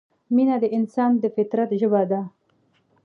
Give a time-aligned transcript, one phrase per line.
[0.35, 2.21] مینه د انسان د فطرت ژبه ده.